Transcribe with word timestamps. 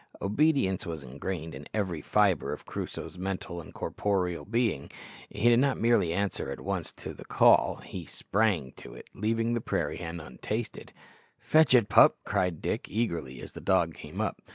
Obedience 0.19 0.83
was 0.83 1.03
engrained 1.03 1.53
in 1.53 1.67
every 1.75 2.01
fibre 2.01 2.51
of 2.51 2.65
Crusoe's 2.65 3.19
mental 3.19 3.61
and 3.61 3.71
corporeal 3.71 4.45
being. 4.45 4.89
He 5.29 5.47
did 5.49 5.59
not 5.59 5.79
merely 5.79 6.11
answer 6.11 6.49
at 6.49 6.59
once 6.59 6.91
to 6.93 7.13
the 7.13 7.23
call 7.23 7.75
he 7.85 8.07
sprang 8.07 8.71
to 8.77 8.95
it, 8.95 9.11
leaving 9.13 9.53
the 9.53 9.61
prairie 9.61 9.97
hen 9.97 10.19
untasted. 10.19 10.91
"Fetch 11.37 11.75
it, 11.75 11.87
pup," 11.87 12.17
cried 12.25 12.63
Dick 12.63 12.89
eagerly 12.89 13.41
as 13.41 13.51
the 13.51 13.61
dog 13.61 13.93
came 13.93 14.19
up. 14.19 14.41